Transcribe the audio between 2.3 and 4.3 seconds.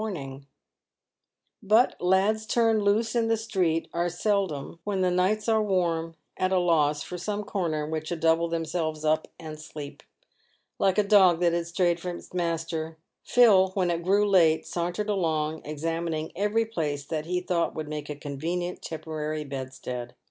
turned loose in the street are